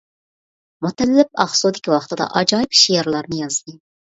[0.85, 3.79] مۇتەللىپ ئاقسۇدىكى ۋاقتىدا ئاجايىپ شېئىرلارنى يازدى.